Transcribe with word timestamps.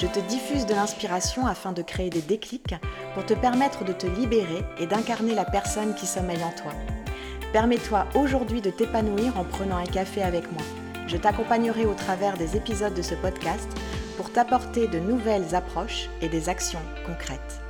Je 0.00 0.06
te 0.06 0.20
diffuse 0.20 0.64
de 0.64 0.72
l'inspiration 0.72 1.46
afin 1.46 1.72
de 1.72 1.82
créer 1.82 2.08
des 2.08 2.22
déclics 2.22 2.74
pour 3.12 3.26
te 3.26 3.34
permettre 3.34 3.84
de 3.84 3.92
te 3.92 4.06
libérer 4.06 4.64
et 4.78 4.86
d'incarner 4.86 5.34
la 5.34 5.44
personne 5.44 5.94
qui 5.94 6.06
sommeille 6.06 6.42
en 6.42 6.52
toi. 6.52 6.72
Permets-toi 7.52 8.06
aujourd'hui 8.14 8.62
de 8.62 8.70
t'épanouir 8.70 9.38
en 9.38 9.44
prenant 9.44 9.76
un 9.76 9.84
café 9.84 10.22
avec 10.22 10.50
moi. 10.52 10.62
Je 11.06 11.18
t'accompagnerai 11.18 11.84
au 11.84 11.92
travers 11.92 12.38
des 12.38 12.56
épisodes 12.56 12.94
de 12.94 13.02
ce 13.02 13.14
podcast 13.14 13.68
pour 14.16 14.32
t'apporter 14.32 14.86
de 14.88 14.98
nouvelles 14.98 15.54
approches 15.54 16.08
et 16.22 16.30
des 16.30 16.48
actions 16.48 16.80
concrètes. 17.06 17.60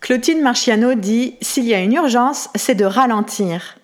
Clotilde 0.00 0.42
Marchiano 0.42 0.92
dit 0.92 1.36
S'il 1.40 1.64
y 1.64 1.72
a 1.72 1.80
une 1.80 1.94
urgence, 1.94 2.50
c'est 2.54 2.74
de 2.74 2.84
ralentir. 2.84 3.78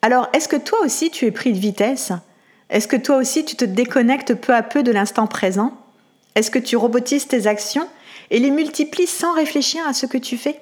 Alors, 0.00 0.30
est-ce 0.32 0.48
que 0.48 0.56
toi 0.56 0.78
aussi 0.82 1.10
tu 1.10 1.26
es 1.26 1.30
pris 1.30 1.52
de 1.52 1.58
vitesse? 1.58 2.10
Est-ce 2.70 2.88
que 2.88 2.96
toi 2.96 3.16
aussi 3.16 3.44
tu 3.44 3.54
te 3.54 3.66
déconnectes 3.66 4.32
peu 4.32 4.54
à 4.54 4.62
peu 4.62 4.82
de 4.82 4.92
l'instant 4.92 5.26
présent? 5.26 5.76
Est-ce 6.34 6.50
que 6.50 6.58
tu 6.58 6.76
robotises 6.76 7.26
tes 7.26 7.46
actions 7.46 7.88
et 8.30 8.38
les 8.38 8.50
multiplies 8.50 9.06
sans 9.06 9.32
réfléchir 9.34 9.86
à 9.86 9.92
ce 9.92 10.06
que 10.06 10.18
tu 10.18 10.36
fais? 10.36 10.60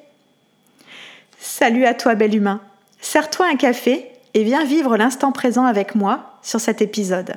Salut 1.39 1.85
à 1.87 1.95
toi, 1.95 2.15
bel 2.15 2.35
humain. 2.35 2.61
Sers-toi 3.01 3.47
un 3.47 3.57
café 3.57 4.11
et 4.35 4.45
viens 4.45 4.65
vivre 4.65 4.97
l'instant 4.97 5.33
présent 5.33 5.65
avec 5.65 5.95
moi 5.95 6.39
sur 6.43 6.61
cet 6.61 6.83
épisode. 6.83 7.35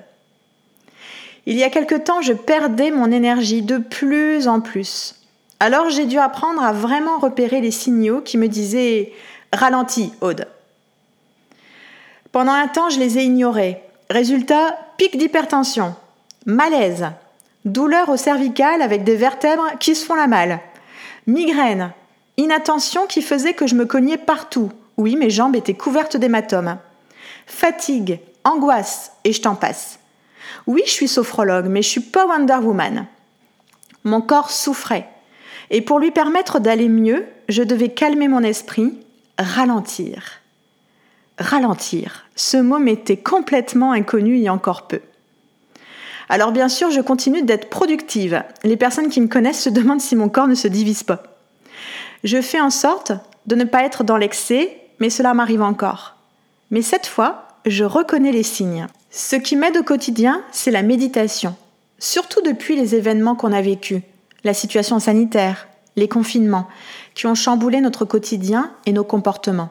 Il 1.45 1.57
y 1.57 1.63
a 1.63 1.69
quelque 1.69 1.95
temps, 1.95 2.21
je 2.21 2.33
perdais 2.33 2.91
mon 2.91 3.11
énergie 3.11 3.61
de 3.61 3.77
plus 3.77 4.47
en 4.47 4.61
plus. 4.61 5.15
Alors 5.59 5.89
j'ai 5.89 6.05
dû 6.05 6.17
apprendre 6.17 6.63
à 6.63 6.73
vraiment 6.73 7.19
repérer 7.19 7.61
les 7.61 7.71
signaux 7.71 8.21
qui 8.21 8.37
me 8.37 8.47
disaient 8.47 9.13
Ralentis, 9.53 10.11
Aude. 10.21 10.47
Pendant 12.31 12.53
un 12.53 12.67
temps, 12.67 12.89
je 12.89 12.99
les 12.99 13.19
ai 13.19 13.23
ignorés. 13.23 13.77
Résultat, 14.09 14.77
pic 14.97 15.17
d'hypertension, 15.17 15.95
malaise, 16.45 17.07
Douleur 17.65 18.09
au 18.09 18.17
cervical 18.17 18.81
avec 18.81 19.03
des 19.03 19.15
vertèbres 19.15 19.77
qui 19.79 19.95
se 19.95 20.05
font 20.05 20.15
la 20.15 20.27
malle. 20.27 20.59
Migraine. 21.27 21.93
Inattention 22.35 23.07
qui 23.07 23.21
faisait 23.21 23.53
que 23.53 23.67
je 23.67 23.75
me 23.75 23.85
cognais 23.85 24.17
partout. 24.17 24.71
Oui, 24.97 25.15
mes 25.15 25.29
jambes 25.29 25.55
étaient 25.55 25.73
couvertes 25.73 26.17
d'hématomes. 26.17 26.77
Fatigue, 27.45 28.19
angoisse, 28.43 29.13
et 29.23 29.31
je 29.31 29.41
t'en 29.41 29.55
passe. 29.55 29.99
Oui, 30.67 30.81
je 30.85 30.91
suis 30.91 31.07
sophrologue, 31.07 31.67
mais 31.67 31.81
je 31.81 31.89
suis 31.89 32.01
pas 32.01 32.25
Wonder 32.25 32.57
Woman. 32.61 33.05
Mon 34.03 34.21
corps 34.21 34.51
souffrait. 34.51 35.07
Et 35.69 35.81
pour 35.81 35.99
lui 35.99 36.11
permettre 36.11 36.59
d'aller 36.59 36.89
mieux, 36.89 37.25
je 37.47 37.63
devais 37.63 37.89
calmer 37.89 38.27
mon 38.27 38.43
esprit, 38.43 38.93
ralentir. 39.39 40.41
Ralentir. 41.39 42.25
Ce 42.35 42.57
mot 42.57 42.79
m'était 42.79 43.17
complètement 43.17 43.91
inconnu 43.93 44.35
il 44.35 44.43
y 44.43 44.47
a 44.47 44.53
encore 44.53 44.87
peu. 44.87 44.99
Alors 46.29 46.51
bien 46.51 46.69
sûr, 46.69 46.91
je 46.91 47.01
continue 47.01 47.43
d'être 47.43 47.69
productive. 47.69 48.43
Les 48.63 48.77
personnes 48.77 49.09
qui 49.09 49.21
me 49.21 49.27
connaissent 49.27 49.63
se 49.63 49.69
demandent 49.71 50.01
si 50.01 50.15
mon 50.15 50.29
corps 50.29 50.47
ne 50.47 50.55
se 50.55 50.67
divise 50.67 51.03
pas. 51.03 51.23
Je 52.23 52.41
fais 52.41 52.61
en 52.61 52.69
sorte 52.69 53.11
de 53.45 53.55
ne 53.55 53.65
pas 53.65 53.83
être 53.83 54.03
dans 54.03 54.17
l'excès, 54.17 54.79
mais 54.99 55.09
cela 55.09 55.33
m'arrive 55.33 55.61
encore. 55.61 56.15
Mais 56.71 56.81
cette 56.81 57.07
fois, 57.07 57.47
je 57.65 57.83
reconnais 57.83 58.31
les 58.31 58.43
signes. 58.43 58.87
Ce 59.11 59.35
qui 59.35 59.55
m'aide 59.55 59.77
au 59.77 59.83
quotidien, 59.83 60.41
c'est 60.51 60.71
la 60.71 60.81
méditation. 60.81 61.55
Surtout 61.99 62.41
depuis 62.41 62.75
les 62.75 62.95
événements 62.95 63.35
qu'on 63.35 63.53
a 63.53 63.61
vécus, 63.61 64.01
la 64.43 64.53
situation 64.53 64.99
sanitaire, 64.99 65.67
les 65.95 66.07
confinements, 66.07 66.67
qui 67.13 67.27
ont 67.27 67.35
chamboulé 67.35 67.81
notre 67.81 68.05
quotidien 68.05 68.71
et 68.85 68.91
nos 68.91 69.03
comportements. 69.03 69.69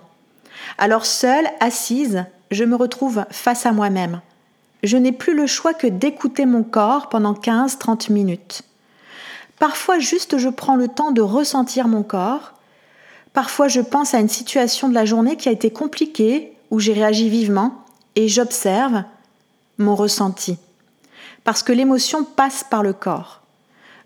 Alors 0.79 1.07
seule, 1.07 1.47
assise, 1.61 2.25
je 2.51 2.65
me 2.65 2.77
retrouve 2.77 3.25
face 3.31 3.67
à 3.67 3.73
moi-même, 3.73 4.21
je 4.83 4.97
n'ai 4.97 5.13
plus 5.13 5.35
le 5.35 5.47
choix 5.47 5.75
que 5.75 5.87
d'écouter 5.87 6.47
mon 6.47 6.63
corps 6.63 7.09
pendant 7.09 7.35
15-30 7.35 8.13
minutes. 8.13 8.63
Parfois 9.59 9.99
juste 9.99 10.39
je 10.39 10.49
prends 10.49 10.77
le 10.77 10.89
temps 10.89 11.13
de 11.13 11.21
ressentir 11.21 11.87
mon 11.87 12.03
corps. 12.03 12.53
Parfois 13.33 13.69
je 13.69 13.81
pense 13.81 14.15
à 14.15 14.19
une 14.19 14.29
situation 14.29 14.89
de 14.89 14.95
la 14.95 15.05
journée 15.05 15.37
qui 15.37 15.49
a 15.49 15.53
été 15.53 15.71
compliquée, 15.71 16.57
où 16.71 16.81
j'ai 16.81 16.93
réagi 16.93 17.29
vivement, 17.29 17.85
et 18.17 18.29
j'observe 18.29 19.05
mon 19.79 19.95
ressenti. 19.95 20.59
Parce 21.45 21.63
que 21.63 21.73
l'émotion 21.73 22.25
passe 22.25 22.65
par 22.69 22.83
le 22.83 22.93
corps. 22.93 23.43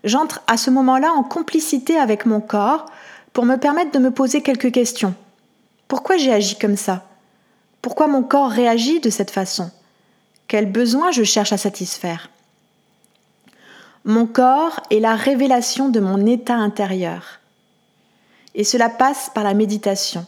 J'entre 0.03 0.41
à 0.47 0.57
ce 0.57 0.69
moment-là 0.69 1.11
en 1.11 1.23
complicité 1.23 1.97
avec 1.97 2.25
mon 2.25 2.39
corps 2.39 2.85
pour 3.33 3.45
me 3.45 3.57
permettre 3.57 3.91
de 3.91 3.99
me 3.99 4.11
poser 4.11 4.41
quelques 4.41 4.71
questions. 4.71 5.15
Pourquoi 5.87 6.17
j'ai 6.17 6.31
agi 6.31 6.57
comme 6.57 6.77
ça? 6.77 7.03
Pourquoi 7.81 8.07
mon 8.07 8.23
corps 8.23 8.49
réagit 8.49 8.99
de 8.99 9.09
cette 9.09 9.31
façon? 9.31 9.71
Quel 10.47 10.71
besoin 10.71 11.11
je 11.11 11.23
cherche 11.23 11.51
à 11.51 11.57
satisfaire? 11.57 12.29
Mon 14.05 14.25
corps 14.25 14.79
est 14.89 15.01
la 15.01 15.15
révélation 15.15 15.89
de 15.89 15.99
mon 15.99 16.25
état 16.25 16.55
intérieur. 16.55 17.39
Et 18.55 18.63
cela 18.63 18.89
passe 18.89 19.29
par 19.33 19.43
la 19.43 19.53
méditation. 19.53 20.25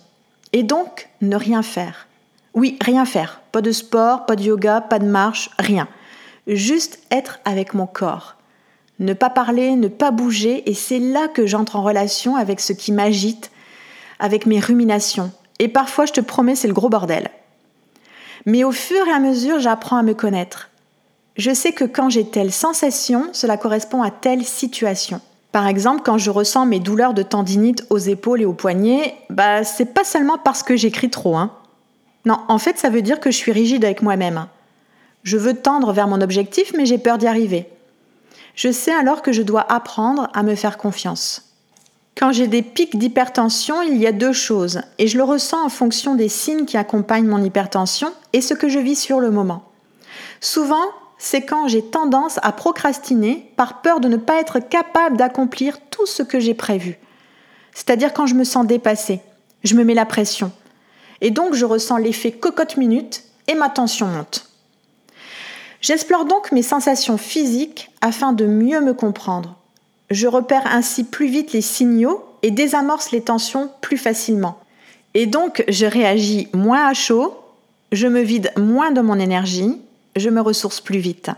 Et 0.51 0.63
donc, 0.63 1.09
ne 1.21 1.37
rien 1.37 1.61
faire. 1.61 2.07
Oui, 2.53 2.77
rien 2.81 3.05
faire. 3.05 3.39
Pas 3.53 3.61
de 3.61 3.71
sport, 3.71 4.25
pas 4.25 4.35
de 4.35 4.43
yoga, 4.43 4.81
pas 4.81 4.99
de 4.99 5.05
marche, 5.05 5.49
rien. 5.57 5.87
Juste 6.47 6.99
être 7.11 7.39
avec 7.45 7.73
mon 7.73 7.87
corps. 7.87 8.35
Ne 8.99 9.13
pas 9.13 9.29
parler, 9.29 9.77
ne 9.77 9.87
pas 9.87 10.11
bouger, 10.11 10.69
et 10.69 10.73
c'est 10.73 10.99
là 10.99 11.29
que 11.29 11.47
j'entre 11.47 11.77
en 11.77 11.83
relation 11.83 12.35
avec 12.35 12.59
ce 12.59 12.73
qui 12.73 12.91
m'agite, 12.91 13.51
avec 14.19 14.45
mes 14.45 14.59
ruminations. 14.59 15.31
Et 15.59 15.69
parfois, 15.69 16.05
je 16.05 16.11
te 16.11 16.21
promets, 16.21 16.55
c'est 16.55 16.67
le 16.67 16.73
gros 16.73 16.89
bordel. 16.89 17.29
Mais 18.45 18.63
au 18.63 18.71
fur 18.71 19.07
et 19.07 19.11
à 19.11 19.19
mesure, 19.19 19.59
j'apprends 19.59 19.97
à 19.97 20.03
me 20.03 20.13
connaître. 20.13 20.69
Je 21.37 21.53
sais 21.53 21.71
que 21.71 21.85
quand 21.85 22.09
j'ai 22.09 22.25
telle 22.25 22.51
sensation, 22.51 23.29
cela 23.31 23.57
correspond 23.57 24.01
à 24.01 24.11
telle 24.11 24.43
situation. 24.43 25.21
Par 25.51 25.67
exemple, 25.67 26.01
quand 26.03 26.17
je 26.17 26.29
ressens 26.29 26.65
mes 26.65 26.79
douleurs 26.79 27.13
de 27.13 27.23
tendinite 27.23 27.85
aux 27.89 27.97
épaules 27.97 28.41
et 28.41 28.45
aux 28.45 28.53
poignets, 28.53 29.15
bah 29.29 29.63
c'est 29.63 29.93
pas 29.93 30.03
seulement 30.03 30.37
parce 30.37 30.63
que 30.63 30.75
j'écris 30.75 31.09
trop, 31.09 31.37
hein. 31.37 31.51
Non, 32.25 32.39
en 32.49 32.57
fait, 32.57 32.77
ça 32.77 32.89
veut 32.89 33.01
dire 33.01 33.19
que 33.19 33.31
je 33.31 33.37
suis 33.37 33.51
rigide 33.51 33.85
avec 33.85 34.01
moi-même. 34.01 34.47
Je 35.23 35.37
veux 35.37 35.55
tendre 35.55 35.93
vers 35.93 36.07
mon 36.07 36.21
objectif, 36.21 36.73
mais 36.75 36.85
j'ai 36.85 36.97
peur 36.97 37.17
d'y 37.17 37.27
arriver. 37.27 37.67
Je 38.55 38.71
sais 38.71 38.93
alors 38.93 39.21
que 39.21 39.31
je 39.31 39.41
dois 39.41 39.65
apprendre 39.71 40.29
à 40.33 40.43
me 40.43 40.55
faire 40.55 40.77
confiance. 40.77 41.48
Quand 42.19 42.33
j'ai 42.33 42.47
des 42.47 42.63
pics 42.63 42.97
d'hypertension, 42.97 43.81
il 43.81 43.95
y 43.95 44.05
a 44.05 44.11
deux 44.11 44.33
choses, 44.33 44.81
et 44.97 45.07
je 45.07 45.15
le 45.15 45.23
ressens 45.23 45.63
en 45.63 45.69
fonction 45.69 46.15
des 46.15 46.27
signes 46.27 46.65
qui 46.65 46.75
accompagnent 46.75 47.29
mon 47.29 47.41
hypertension 47.41 48.11
et 48.33 48.41
ce 48.41 48.53
que 48.53 48.67
je 48.67 48.77
vis 48.77 48.97
sur 48.97 49.21
le 49.21 49.31
moment. 49.31 49.63
Souvent, 50.41 50.83
c'est 51.17 51.43
quand 51.43 51.69
j'ai 51.69 51.81
tendance 51.81 52.37
à 52.43 52.51
procrastiner 52.51 53.49
par 53.55 53.79
peur 53.81 54.01
de 54.01 54.09
ne 54.09 54.17
pas 54.17 54.41
être 54.41 54.59
capable 54.59 55.15
d'accomplir 55.15 55.77
tout 55.91 56.05
ce 56.05 56.21
que 56.21 56.41
j'ai 56.41 56.53
prévu. 56.53 56.99
C'est-à-dire 57.73 58.11
quand 58.11 58.25
je 58.25 58.35
me 58.35 58.43
sens 58.43 58.67
dépassée, 58.67 59.21
je 59.63 59.75
me 59.75 59.85
mets 59.85 59.93
la 59.93 60.05
pression. 60.05 60.51
Et 61.21 61.31
donc 61.31 61.53
je 61.53 61.63
ressens 61.63 61.95
l'effet 61.95 62.33
cocotte 62.33 62.75
minute 62.75 63.23
et 63.47 63.55
ma 63.55 63.69
tension 63.69 64.07
monte. 64.07 64.45
J'explore 65.79 66.25
donc 66.25 66.51
mes 66.51 66.63
sensations 66.63 67.17
physiques 67.17 67.91
afin 68.01 68.33
de 68.33 68.45
mieux 68.45 68.81
me 68.81 68.93
comprendre 68.93 69.58
je 70.11 70.27
repère 70.27 70.65
ainsi 70.67 71.03
plus 71.03 71.27
vite 71.27 71.53
les 71.53 71.61
signaux 71.61 72.23
et 72.41 72.51
désamorce 72.51 73.11
les 73.11 73.21
tensions 73.21 73.69
plus 73.81 73.97
facilement. 73.97 74.59
Et 75.13 75.25
donc, 75.25 75.63
je 75.67 75.85
réagis 75.85 76.47
moins 76.53 76.87
à 76.87 76.93
chaud, 76.93 77.37
je 77.91 78.07
me 78.07 78.21
vide 78.21 78.51
moins 78.57 78.91
de 78.91 79.01
mon 79.01 79.19
énergie, 79.19 79.77
je 80.15 80.29
me 80.29 80.41
ressource 80.41 80.81
plus 80.81 80.99
vite. 80.99 81.29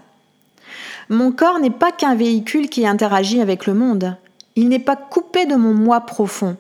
Mon 1.10 1.32
corps 1.32 1.60
n'est 1.60 1.70
pas 1.70 1.92
qu'un 1.92 2.16
véhicule 2.16 2.70
qui 2.70 2.88
interagit 2.88 3.42
avec 3.42 3.66
le 3.66 3.74
monde. 3.74 4.16
Il 4.56 4.70
n'est 4.70 4.80
pas 4.80 4.96
coupé 4.96 5.46
de 5.46 5.56
mon 5.56 5.74
moi 5.74 6.02
profond. 6.02 6.58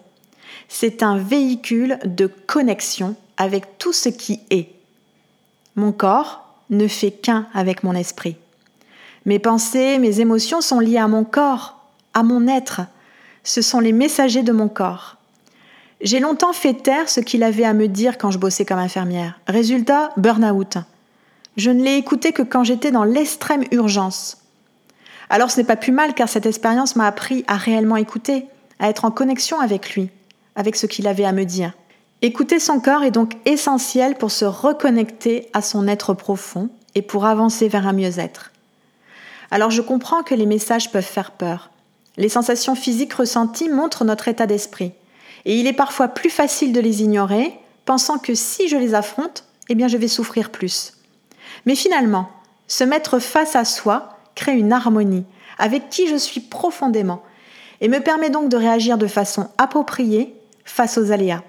C'est 0.68 1.04
un 1.04 1.18
véhicule 1.18 2.00
de 2.06 2.28
connexion 2.28 3.16
avec 3.38 3.78
tout 3.78 3.94
ce 3.94 4.10
qui 4.10 4.40
est. 4.50 4.70
Mon 5.76 5.92
corps 5.92 6.46
ne 6.70 6.88
fait 6.88 7.12
qu'un 7.12 7.48
avec 7.54 7.84
mon 7.84 7.94
esprit. 7.94 8.36
Mes 9.26 9.40
pensées, 9.40 10.00
mes 10.00 10.20
émotions 10.20 10.62
sont 10.62 10.80
liées 10.80 10.98
à 10.98 11.08
mon 11.08 11.24
corps 11.24 11.81
à 12.14 12.24
mon 12.24 12.48
être. 12.48 12.82
Ce 13.44 13.62
sont 13.62 13.80
les 13.80 13.92
messagers 13.92 14.44
de 14.44 14.52
mon 14.52 14.68
corps. 14.68 15.18
J'ai 16.02 16.20
longtemps 16.20 16.54
fait 16.54 16.74
taire 16.74 17.10
ce 17.10 17.20
qu'il 17.20 17.44
avait 17.44 17.64
à 17.64 17.74
me 17.74 17.88
dire 17.88 18.18
quand 18.18 18.32
je 18.32 18.40
bossais 18.40 18.66
comme 18.66 18.80
infirmière. 18.80 19.40
Résultat, 19.48 20.12
burn-out. 20.18 20.78
Je 21.58 21.70
ne 21.70 21.84
l'ai 21.84 21.98
écouté 21.98 22.32
que 22.32 22.42
quand 22.42 22.64
j'étais 22.64 22.92
dans 22.92 23.04
l'extrême 23.04 23.64
urgence. 23.72 24.38
Alors 25.30 25.52
ce 25.52 25.60
n'est 25.60 25.66
pas 25.66 25.76
plus 25.76 25.92
mal 25.92 26.14
car 26.14 26.28
cette 26.28 26.46
expérience 26.46 26.96
m'a 26.96 27.08
appris 27.08 27.44
à 27.48 27.56
réellement 27.56 27.98
écouter, 27.98 28.46
à 28.80 28.90
être 28.90 29.06
en 29.06 29.12
connexion 29.12 29.60
avec 29.60 29.96
lui, 29.96 30.10
avec 30.56 30.76
ce 30.76 30.88
qu'il 30.88 31.08
avait 31.08 31.26
à 31.26 31.32
me 31.32 31.46
dire. 31.46 31.74
Écouter 32.22 32.60
son 32.60 32.80
corps 32.80 33.04
est 33.04 33.12
donc 33.12 33.38
essentiel 33.46 34.16
pour 34.16 34.30
se 34.30 34.46
reconnecter 34.46 35.50
à 35.54 35.62
son 35.62 35.88
être 35.88 36.14
profond 36.14 36.70
et 36.96 37.02
pour 37.02 37.26
avancer 37.26 37.68
vers 37.68 37.88
un 37.88 37.94
mieux-être. 37.94 38.52
Alors 39.50 39.72
je 39.72 39.82
comprends 39.82 40.22
que 40.22 40.36
les 40.36 40.46
messages 40.46 40.92
peuvent 40.92 41.04
faire 41.04 41.32
peur. 41.32 41.71
Les 42.18 42.30
sensations 42.30 42.76
physiques 42.76 43.14
ressenties 43.14 43.70
montrent 43.70 44.06
notre 44.06 44.28
état 44.28 44.48
d'esprit. 44.48 44.92
Et 45.46 45.60
il 45.60 45.68
est 45.68 45.74
parfois 45.74 46.08
plus 46.08 46.30
facile 46.30 46.74
de 46.74 46.82
les 46.82 47.02
ignorer, 47.02 47.54
pensant 47.86 48.18
que 48.18 48.36
si 48.36 48.68
je 48.68 48.78
les 48.78 48.94
affronte, 48.94 49.46
eh 49.70 49.76
bien 49.76 49.88
je 49.88 49.98
vais 49.98 50.08
souffrir 50.08 50.50
plus. 50.50 50.94
Mais 51.66 51.76
finalement, 51.76 52.30
se 52.68 52.84
mettre 52.84 53.20
face 53.20 53.56
à 53.56 53.66
soi 53.66 54.18
crée 54.36 54.54
une 54.54 54.74
harmonie 54.74 55.26
avec 55.58 55.90
qui 55.90 56.08
je 56.08 56.16
suis 56.16 56.42
profondément 56.42 57.22
et 57.82 57.88
me 57.88 58.00
permet 58.00 58.30
donc 58.30 58.50
de 58.50 58.58
réagir 58.58 58.98
de 58.98 59.08
façon 59.08 59.50
appropriée 59.58 60.36
face 60.66 60.98
aux 60.98 61.12
aléas. 61.12 61.44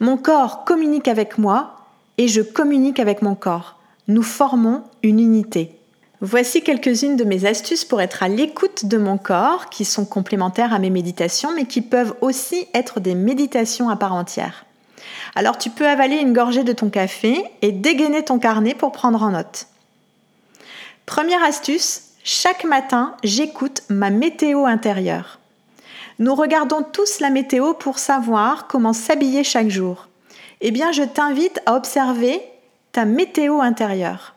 Mon 0.00 0.16
corps 0.16 0.64
communique 0.64 1.08
avec 1.08 1.38
moi 1.38 1.76
et 2.18 2.28
je 2.28 2.40
communique 2.40 3.00
avec 3.00 3.22
mon 3.22 3.34
corps. 3.34 3.78
Nous 4.08 4.22
formons 4.22 4.82
une 5.02 5.20
unité. 5.20 5.78
Voici 6.26 6.62
quelques-unes 6.62 7.16
de 7.16 7.24
mes 7.24 7.44
astuces 7.44 7.84
pour 7.84 8.00
être 8.00 8.22
à 8.22 8.28
l'écoute 8.28 8.86
de 8.86 8.96
mon 8.96 9.18
corps, 9.18 9.68
qui 9.68 9.84
sont 9.84 10.06
complémentaires 10.06 10.72
à 10.72 10.78
mes 10.78 10.88
méditations, 10.88 11.52
mais 11.54 11.66
qui 11.66 11.82
peuvent 11.82 12.14
aussi 12.22 12.66
être 12.72 12.98
des 12.98 13.14
méditations 13.14 13.90
à 13.90 13.96
part 13.96 14.14
entière. 14.14 14.64
Alors 15.34 15.58
tu 15.58 15.68
peux 15.68 15.86
avaler 15.86 16.16
une 16.16 16.32
gorgée 16.32 16.64
de 16.64 16.72
ton 16.72 16.88
café 16.88 17.44
et 17.60 17.72
dégainer 17.72 18.24
ton 18.24 18.38
carnet 18.38 18.74
pour 18.74 18.90
prendre 18.90 19.22
en 19.22 19.32
note. 19.32 19.66
Première 21.04 21.44
astuce, 21.44 22.04
chaque 22.24 22.64
matin, 22.64 23.16
j'écoute 23.22 23.82
ma 23.90 24.08
météo 24.08 24.64
intérieure. 24.64 25.38
Nous 26.18 26.34
regardons 26.34 26.82
tous 26.90 27.20
la 27.20 27.28
météo 27.28 27.74
pour 27.74 27.98
savoir 27.98 28.66
comment 28.66 28.94
s'habiller 28.94 29.44
chaque 29.44 29.68
jour. 29.68 30.08
Eh 30.62 30.70
bien, 30.70 30.90
je 30.90 31.02
t'invite 31.02 31.60
à 31.66 31.74
observer 31.74 32.40
ta 32.92 33.04
météo 33.04 33.60
intérieure 33.60 34.34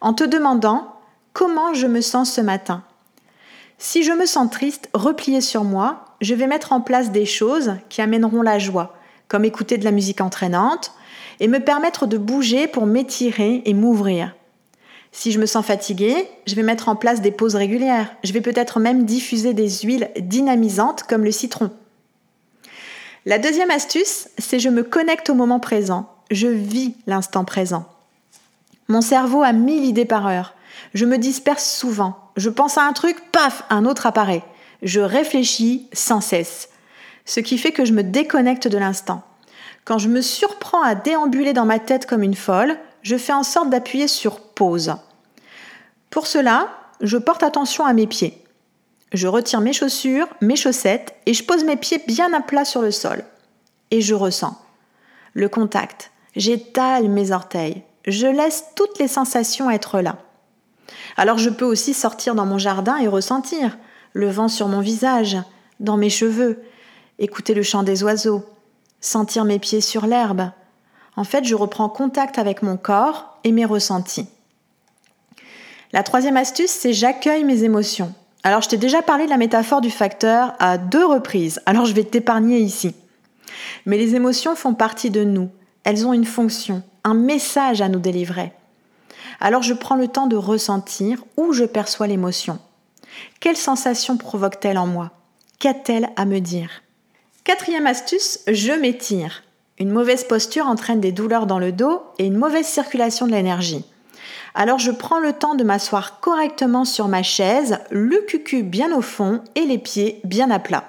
en 0.00 0.14
te 0.14 0.24
demandant 0.24 0.95
comment 1.36 1.74
je 1.74 1.86
me 1.86 2.00
sens 2.00 2.32
ce 2.32 2.40
matin. 2.40 2.82
Si 3.76 4.04
je 4.04 4.12
me 4.12 4.24
sens 4.24 4.50
triste, 4.50 4.88
repliée 4.94 5.42
sur 5.42 5.64
moi, 5.64 6.06
je 6.22 6.34
vais 6.34 6.46
mettre 6.46 6.72
en 6.72 6.80
place 6.80 7.12
des 7.12 7.26
choses 7.26 7.74
qui 7.90 8.00
amèneront 8.00 8.40
la 8.40 8.58
joie, 8.58 8.96
comme 9.28 9.44
écouter 9.44 9.76
de 9.76 9.84
la 9.84 9.90
musique 9.90 10.22
entraînante 10.22 10.94
et 11.38 11.46
me 11.46 11.60
permettre 11.60 12.06
de 12.06 12.16
bouger 12.16 12.66
pour 12.66 12.86
m'étirer 12.86 13.60
et 13.66 13.74
m'ouvrir. 13.74 14.34
Si 15.12 15.30
je 15.30 15.38
me 15.38 15.44
sens 15.44 15.66
fatiguée, 15.66 16.26
je 16.46 16.54
vais 16.54 16.62
mettre 16.62 16.88
en 16.88 16.96
place 16.96 17.20
des 17.20 17.32
pauses 17.32 17.54
régulières. 17.54 18.16
Je 18.24 18.32
vais 18.32 18.40
peut-être 18.40 18.80
même 18.80 19.04
diffuser 19.04 19.52
des 19.52 19.68
huiles 19.68 20.08
dynamisantes 20.18 21.02
comme 21.02 21.24
le 21.24 21.32
citron. 21.32 21.70
La 23.26 23.38
deuxième 23.38 23.70
astuce, 23.70 24.30
c'est 24.38 24.58
je 24.58 24.70
me 24.70 24.82
connecte 24.82 25.28
au 25.28 25.34
moment 25.34 25.60
présent. 25.60 26.10
Je 26.30 26.48
vis 26.48 26.94
l'instant 27.06 27.44
présent. 27.44 27.84
Mon 28.88 29.02
cerveau 29.02 29.42
a 29.42 29.52
mille 29.52 29.84
idées 29.84 30.06
par 30.06 30.26
heure. 30.26 30.55
Je 30.94 31.04
me 31.04 31.18
disperse 31.18 31.68
souvent. 31.68 32.30
Je 32.36 32.50
pense 32.50 32.78
à 32.78 32.82
un 32.82 32.92
truc, 32.92 33.16
paf, 33.32 33.64
un 33.70 33.84
autre 33.84 34.06
apparaît. 34.06 34.44
Je 34.82 35.00
réfléchis 35.00 35.88
sans 35.92 36.20
cesse. 36.20 36.68
Ce 37.24 37.40
qui 37.40 37.58
fait 37.58 37.72
que 37.72 37.84
je 37.84 37.92
me 37.92 38.02
déconnecte 38.02 38.68
de 38.68 38.78
l'instant. 38.78 39.22
Quand 39.84 39.98
je 39.98 40.08
me 40.08 40.20
surprends 40.20 40.82
à 40.82 40.94
déambuler 40.94 41.52
dans 41.52 41.64
ma 41.64 41.78
tête 41.78 42.06
comme 42.06 42.22
une 42.22 42.34
folle, 42.34 42.76
je 43.02 43.16
fais 43.16 43.32
en 43.32 43.42
sorte 43.42 43.70
d'appuyer 43.70 44.08
sur 44.08 44.40
pause. 44.40 44.94
Pour 46.10 46.26
cela, 46.26 46.68
je 47.00 47.18
porte 47.18 47.42
attention 47.42 47.84
à 47.84 47.92
mes 47.92 48.06
pieds. 48.06 48.42
Je 49.12 49.28
retire 49.28 49.60
mes 49.60 49.72
chaussures, 49.72 50.28
mes 50.40 50.56
chaussettes 50.56 51.14
et 51.26 51.34
je 51.34 51.44
pose 51.44 51.64
mes 51.64 51.76
pieds 51.76 52.02
bien 52.06 52.32
à 52.32 52.40
plat 52.40 52.64
sur 52.64 52.82
le 52.82 52.90
sol. 52.90 53.24
Et 53.90 54.00
je 54.00 54.14
ressens 54.14 54.60
le 55.36 55.48
contact. 55.50 56.10
J'étale 56.34 57.08
mes 57.08 57.30
orteils. 57.30 57.82
Je 58.06 58.26
laisse 58.26 58.64
toutes 58.74 58.98
les 58.98 59.06
sensations 59.06 59.70
être 59.70 60.00
là. 60.00 60.16
Alors 61.16 61.38
je 61.38 61.50
peux 61.50 61.64
aussi 61.64 61.94
sortir 61.94 62.34
dans 62.34 62.46
mon 62.46 62.58
jardin 62.58 62.96
et 62.98 63.08
ressentir 63.08 63.78
le 64.12 64.30
vent 64.30 64.48
sur 64.48 64.68
mon 64.68 64.80
visage, 64.80 65.36
dans 65.80 65.96
mes 65.96 66.10
cheveux, 66.10 66.62
écouter 67.18 67.54
le 67.54 67.62
chant 67.62 67.82
des 67.82 68.02
oiseaux, 68.02 68.44
sentir 69.00 69.44
mes 69.44 69.58
pieds 69.58 69.80
sur 69.80 70.06
l'herbe. 70.06 70.50
En 71.16 71.24
fait, 71.24 71.44
je 71.44 71.54
reprends 71.54 71.88
contact 71.88 72.38
avec 72.38 72.62
mon 72.62 72.76
corps 72.76 73.38
et 73.44 73.52
mes 73.52 73.64
ressentis. 73.64 74.28
La 75.92 76.02
troisième 76.02 76.36
astuce, 76.36 76.70
c'est 76.70 76.92
j'accueille 76.92 77.44
mes 77.44 77.62
émotions. 77.62 78.12
Alors, 78.42 78.60
je 78.60 78.68
t'ai 78.68 78.76
déjà 78.76 79.02
parlé 79.02 79.24
de 79.24 79.30
la 79.30 79.38
métaphore 79.38 79.80
du 79.80 79.90
facteur 79.90 80.54
à 80.58 80.78
deux 80.78 81.04
reprises, 81.04 81.60
alors 81.66 81.84
je 81.84 81.94
vais 81.94 82.04
t'épargner 82.04 82.58
ici. 82.58 82.94
Mais 83.86 83.96
les 83.96 84.14
émotions 84.14 84.54
font 84.54 84.74
partie 84.74 85.10
de 85.10 85.24
nous. 85.24 85.50
Elles 85.84 86.06
ont 86.06 86.12
une 86.12 86.24
fonction, 86.24 86.82
un 87.04 87.14
message 87.14 87.80
à 87.80 87.88
nous 87.88 87.98
délivrer. 87.98 88.52
Alors 89.40 89.62
je 89.62 89.74
prends 89.74 89.96
le 89.96 90.08
temps 90.08 90.26
de 90.26 90.36
ressentir 90.36 91.24
où 91.36 91.52
je 91.52 91.64
perçois 91.64 92.06
l'émotion. 92.06 92.58
Quelle 93.40 93.56
sensation 93.56 94.16
provoque-t-elle 94.16 94.78
en 94.78 94.86
moi? 94.86 95.10
Qu'a-t-elle 95.58 96.10
à 96.16 96.24
me 96.24 96.40
dire? 96.40 96.70
Quatrième 97.44 97.86
astuce, 97.86 98.40
je 98.46 98.72
m'étire. 98.72 99.42
Une 99.78 99.90
mauvaise 99.90 100.24
posture 100.24 100.66
entraîne 100.66 101.00
des 101.00 101.12
douleurs 101.12 101.46
dans 101.46 101.58
le 101.58 101.72
dos 101.72 102.02
et 102.18 102.26
une 102.26 102.36
mauvaise 102.36 102.66
circulation 102.66 103.26
de 103.26 103.32
l'énergie. 103.32 103.84
Alors 104.54 104.78
je 104.78 104.90
prends 104.90 105.18
le 105.18 105.34
temps 105.34 105.54
de 105.54 105.64
m'asseoir 105.64 106.20
correctement 106.20 106.86
sur 106.86 107.08
ma 107.08 107.22
chaise, 107.22 107.78
le 107.90 108.18
cucu 108.26 108.62
bien 108.62 108.96
au 108.96 109.02
fond 109.02 109.42
et 109.54 109.66
les 109.66 109.78
pieds 109.78 110.20
bien 110.24 110.50
à 110.50 110.58
plat. 110.58 110.84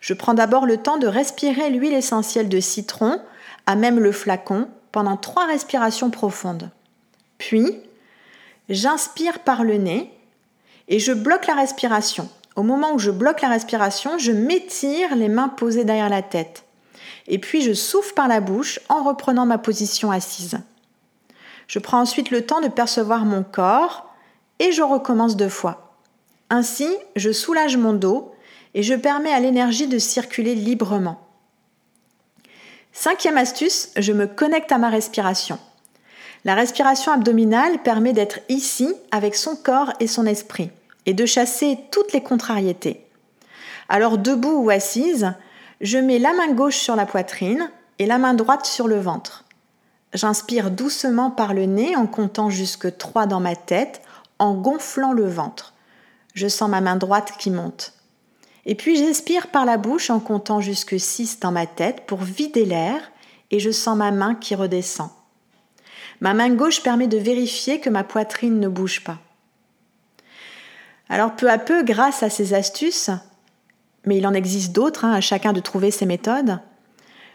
Je 0.00 0.14
prends 0.14 0.34
d'abord 0.34 0.64
le 0.64 0.78
temps 0.78 0.96
de 0.96 1.06
respirer 1.06 1.70
l'huile 1.70 1.92
essentielle 1.92 2.48
de 2.48 2.60
citron, 2.60 3.20
à 3.66 3.76
même 3.76 3.98
le 3.98 4.12
flacon, 4.12 4.68
pendant 4.90 5.16
trois 5.16 5.44
respirations 5.44 6.10
profondes. 6.10 6.70
Puis, 7.38 7.80
j'inspire 8.68 9.40
par 9.40 9.64
le 9.64 9.76
nez 9.76 10.12
et 10.88 10.98
je 10.98 11.12
bloque 11.12 11.46
la 11.46 11.54
respiration. 11.54 12.28
Au 12.56 12.62
moment 12.62 12.92
où 12.92 12.98
je 12.98 13.10
bloque 13.10 13.40
la 13.40 13.48
respiration, 13.48 14.18
je 14.18 14.32
m'étire 14.32 15.14
les 15.14 15.28
mains 15.28 15.48
posées 15.48 15.84
derrière 15.84 16.08
la 16.08 16.22
tête. 16.22 16.64
Et 17.28 17.38
puis 17.38 17.62
je 17.62 17.72
souffle 17.72 18.14
par 18.14 18.26
la 18.26 18.40
bouche 18.40 18.80
en 18.88 19.04
reprenant 19.04 19.46
ma 19.46 19.58
position 19.58 20.10
assise. 20.10 20.58
Je 21.68 21.78
prends 21.78 22.00
ensuite 22.00 22.30
le 22.30 22.44
temps 22.44 22.60
de 22.60 22.68
percevoir 22.68 23.24
mon 23.24 23.44
corps 23.44 24.12
et 24.58 24.72
je 24.72 24.82
recommence 24.82 25.36
deux 25.36 25.50
fois. 25.50 25.94
Ainsi, 26.50 26.88
je 27.14 27.30
soulage 27.30 27.76
mon 27.76 27.92
dos 27.92 28.32
et 28.74 28.82
je 28.82 28.94
permets 28.94 29.32
à 29.32 29.40
l'énergie 29.40 29.86
de 29.86 29.98
circuler 29.98 30.54
librement. 30.54 31.20
Cinquième 32.92 33.36
astuce, 33.36 33.90
je 33.96 34.12
me 34.12 34.26
connecte 34.26 34.72
à 34.72 34.78
ma 34.78 34.88
respiration. 34.88 35.58
La 36.44 36.54
respiration 36.54 37.12
abdominale 37.12 37.82
permet 37.82 38.12
d'être 38.12 38.40
ici 38.48 38.94
avec 39.10 39.34
son 39.34 39.56
corps 39.56 39.92
et 40.00 40.06
son 40.06 40.26
esprit 40.26 40.70
et 41.06 41.14
de 41.14 41.26
chasser 41.26 41.78
toutes 41.90 42.12
les 42.12 42.22
contrariétés. 42.22 43.04
Alors 43.88 44.18
debout 44.18 44.62
ou 44.64 44.70
assise, 44.70 45.32
je 45.80 45.98
mets 45.98 46.18
la 46.18 46.32
main 46.32 46.52
gauche 46.52 46.76
sur 46.76 46.96
la 46.96 47.06
poitrine 47.06 47.70
et 47.98 48.06
la 48.06 48.18
main 48.18 48.34
droite 48.34 48.66
sur 48.66 48.88
le 48.88 48.98
ventre. 48.98 49.44
J'inspire 50.14 50.70
doucement 50.70 51.30
par 51.30 51.54
le 51.54 51.66
nez 51.66 51.96
en 51.96 52.06
comptant 52.06 52.50
jusque 52.50 52.96
3 52.96 53.26
dans 53.26 53.40
ma 53.40 53.56
tête, 53.56 54.02
en 54.38 54.54
gonflant 54.54 55.12
le 55.12 55.28
ventre. 55.28 55.74
Je 56.34 56.46
sens 56.46 56.68
ma 56.68 56.80
main 56.80 56.96
droite 56.96 57.32
qui 57.38 57.50
monte. 57.50 57.94
Et 58.64 58.74
puis 58.74 58.96
j'expire 58.96 59.48
par 59.48 59.64
la 59.64 59.76
bouche 59.76 60.10
en 60.10 60.20
comptant 60.20 60.60
jusque 60.60 60.98
6 60.98 61.40
dans 61.40 61.52
ma 61.52 61.66
tête 61.66 62.06
pour 62.06 62.22
vider 62.22 62.64
l'air 62.64 63.00
et 63.50 63.60
je 63.60 63.70
sens 63.70 63.96
ma 63.96 64.10
main 64.10 64.34
qui 64.34 64.54
redescend. 64.54 65.10
Ma 66.20 66.34
main 66.34 66.50
gauche 66.50 66.82
permet 66.82 67.06
de 67.06 67.18
vérifier 67.18 67.80
que 67.80 67.90
ma 67.90 68.04
poitrine 68.04 68.58
ne 68.58 68.68
bouge 68.68 69.04
pas. 69.04 69.18
Alors 71.08 71.36
peu 71.36 71.50
à 71.50 71.58
peu, 71.58 71.82
grâce 71.82 72.22
à 72.22 72.30
ces 72.30 72.54
astuces, 72.54 73.10
mais 74.04 74.18
il 74.18 74.26
en 74.26 74.34
existe 74.34 74.72
d'autres, 74.72 75.04
hein, 75.04 75.12
à 75.12 75.20
chacun 75.20 75.52
de 75.52 75.60
trouver 75.60 75.90
ses 75.90 76.06
méthodes, 76.06 76.58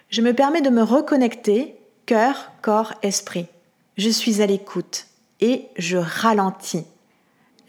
je 0.09 0.21
me 0.21 0.33
permets 0.33 0.61
de 0.61 0.69
me 0.69 0.83
reconnecter 0.83 1.75
cœur, 2.05 2.51
corps, 2.61 2.93
esprit. 3.01 3.47
Je 3.97 4.09
suis 4.09 4.41
à 4.41 4.45
l'écoute 4.45 5.07
et 5.39 5.67
je 5.77 5.97
ralentis. 5.97 6.85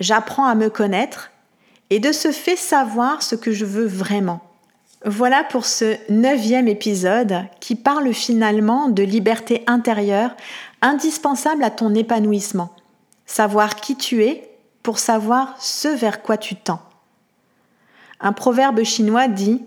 J'apprends 0.01 0.47
à 0.47 0.55
me 0.55 0.69
connaître 0.69 1.31
et 1.91 2.01
de 2.01 2.13
ce 2.13 2.33
fait 2.33 2.57
savoir 2.57 3.23
ce 3.23 3.35
que 3.35 3.53
je 3.53 3.65
veux 3.65 3.87
vraiment. 3.87 4.41
Voilà 5.07 5.45
pour 5.45 5.67
ce 5.67 5.99
neuvième 6.11 6.67
épisode 6.67 7.45
qui 7.61 7.75
parle 7.75 8.15
finalement 8.15 8.89
de 8.89 9.03
liberté 9.03 9.63
intérieure 9.67 10.35
indispensable 10.81 11.63
à 11.63 11.69
ton 11.71 11.95
épanouissement. 11.95 12.75
Savoir 13.27 13.77
qui 13.77 13.97
tu 13.97 14.25
es 14.25 14.51
pour 14.83 14.99
savoir 14.99 15.57
ce 15.59 15.89
vers 15.89 16.23
quoi 16.23 16.39
tu 16.39 16.57
tends. 16.57 16.81
Un 18.19 18.33
proverbe 18.33 18.83
chinois 18.83 19.29
dit 19.29 19.63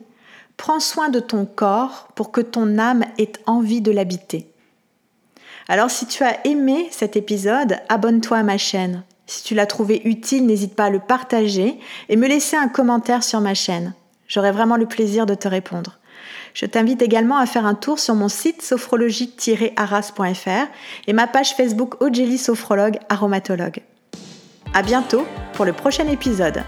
Prends 0.57 0.79
soin 0.79 1.09
de 1.09 1.19
ton 1.19 1.45
corps 1.45 2.07
pour 2.15 2.31
que 2.31 2.41
ton 2.41 2.79
âme 2.79 3.05
ait 3.19 3.33
envie 3.45 3.81
de 3.81 3.91
l'habiter. 3.91 4.51
Alors 5.67 5.91
si 5.91 6.07
tu 6.07 6.23
as 6.23 6.47
aimé 6.47 6.87
cet 6.89 7.15
épisode, 7.15 7.77
abonne-toi 7.89 8.37
à 8.37 8.43
ma 8.43 8.57
chaîne. 8.57 9.03
Si 9.27 9.43
tu 9.43 9.53
l'as 9.53 9.67
trouvé 9.67 10.01
utile, 10.05 10.47
n'hésite 10.47 10.73
pas 10.73 10.85
à 10.85 10.89
le 10.89 10.99
partager 10.99 11.79
et 12.09 12.15
me 12.15 12.27
laisser 12.27 12.55
un 12.55 12.69
commentaire 12.69 13.23
sur 13.23 13.39
ma 13.39 13.53
chaîne. 13.53 13.93
J'aurai 14.27 14.51
vraiment 14.51 14.77
le 14.77 14.85
plaisir 14.85 15.25
de 15.25 15.35
te 15.35 15.47
répondre. 15.47 15.99
Je 16.53 16.65
t'invite 16.65 17.01
également 17.01 17.37
à 17.37 17.45
faire 17.45 17.65
un 17.65 17.75
tour 17.75 17.99
sur 17.99 18.15
mon 18.15 18.29
site 18.29 18.61
sophrologie-arras.fr 18.61 20.67
et 21.07 21.13
ma 21.13 21.27
page 21.27 21.55
Facebook 21.55 22.01
Ogeli 22.01 22.37
Sophrologue 22.37 22.97
Aromatologue. 23.09 23.81
À 24.73 24.81
bientôt 24.81 25.25
pour 25.53 25.65
le 25.65 25.73
prochain 25.73 26.07
épisode. 26.07 26.63